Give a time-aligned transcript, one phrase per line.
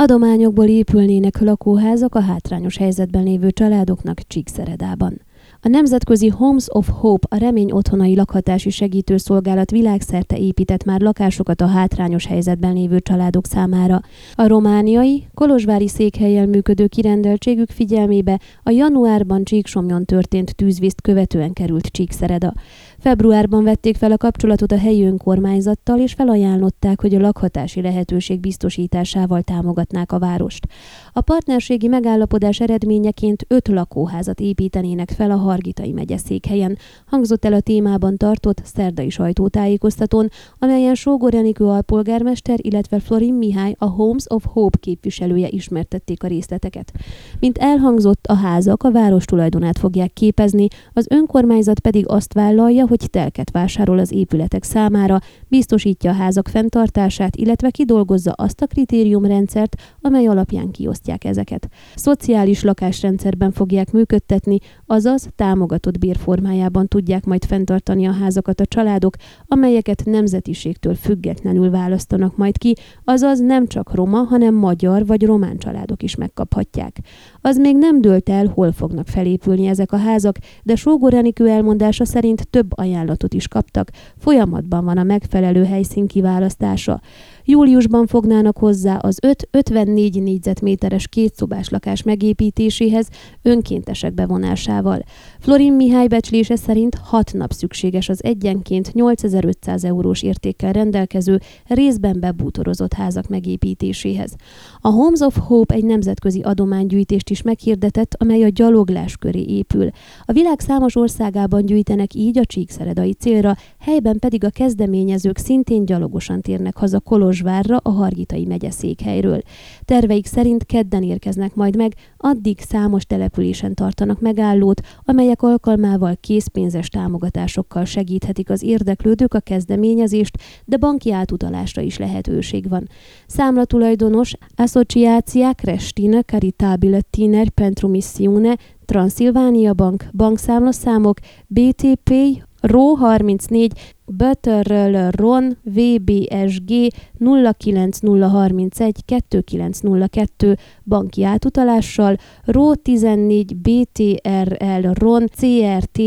[0.00, 5.20] Adományokból épülnének lakóházak a hátrányos helyzetben lévő családoknak Csíkszeredában.
[5.62, 11.66] A Nemzetközi Homes of Hope, a Remény Otthonai Lakhatási Segítőszolgálat világszerte épített már lakásokat a
[11.66, 14.00] hátrányos helyzetben lévő családok számára.
[14.34, 22.54] A romániai, kolozsvári székhelyen működő kirendeltségük figyelmébe a januárban Csíksomjon történt tűzvízt követően került Csíkszereda.
[23.00, 29.42] Februárban vették fel a kapcsolatot a helyi önkormányzattal, és felajánlották, hogy a lakhatási lehetőség biztosításával
[29.42, 30.66] támogatnák a várost.
[31.12, 37.60] A partnerségi megállapodás eredményeként öt lakóházat építenének fel a Hargitai megye székhelyen, hangzott el a
[37.60, 44.78] témában tartott szerdai sajtótájékoztatón, amelyen Sógor Enikő alpolgármester, illetve Florin Mihály, a Homes of Hope
[44.80, 46.92] képviselője ismertették a részleteket.
[47.38, 53.10] Mint elhangzott, a házak a város tulajdonát fogják képezni, az önkormányzat pedig azt vállalja, hogy
[53.10, 60.26] telket vásárol az épületek számára, biztosítja a házak fenntartását, illetve kidolgozza azt a kritériumrendszert, amely
[60.26, 61.68] alapján kiosztják ezeket.
[61.94, 69.14] Szociális lakásrendszerben fogják működtetni, azaz támogatott bérformájában tudják majd fenntartani a házakat a családok,
[69.46, 72.74] amelyeket nemzetiségtől függetlenül választanak majd ki,
[73.04, 76.98] azaz nem csak roma, hanem magyar vagy román családok is megkaphatják.
[77.40, 82.04] Az még nem dőlt el, hol fognak felépülni ezek a házak, de Sógor Enikő elmondása
[82.04, 87.00] szerint több ajánlatot is kaptak, folyamatban van a megfelelő helyszín kiválasztása.
[87.44, 89.18] Júliusban fognának hozzá az
[89.52, 93.08] 5-54 négyzetméteres kétszobás lakás megépítéséhez
[93.42, 95.02] önkéntesek bevonásával.
[95.38, 102.92] Florin Mihály becslése szerint 6 nap szükséges az egyenként 8500 eurós értékkel rendelkező, részben bebútorozott
[102.92, 104.34] házak megépítéséhez.
[104.80, 109.90] A Homes of Hope egy nemzetközi adománygyűjtést is meghirdetett, amely a gyaloglás köré épül.
[110.24, 116.40] A világ számos országában gyűjtenek így a csíkszeredai célra, helyben pedig a kezdeményezők szintén gyalogosan
[116.40, 119.40] térnek haza Kolozs Kolozsvárra a Hargitai megye székhelyről.
[119.84, 127.84] Terveik szerint kedden érkeznek majd meg, addig számos településen tartanak megállót, amelyek alkalmával készpénzes támogatásokkal
[127.84, 132.88] segíthetik az érdeklődők a kezdeményezést, de banki átutalásra is lehetőség van.
[133.26, 137.48] Számlatulajdonos Associatia Crestina Caritabile Tiner
[137.86, 142.12] Missione Transilvania Bank bankszámlaszámok BTP
[142.60, 143.72] RO 34
[144.16, 150.54] Butterről Ron VBSG 09031 2902
[150.84, 155.98] banki átutalással, RO 14 BTRL Ron CRT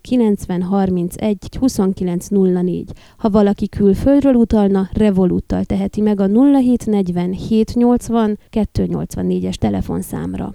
[0.00, 2.90] 009031 2904.
[3.16, 10.54] Ha valaki külföldről utalna, Revoluttal teheti meg a 0740 780 284-es telefonszámra.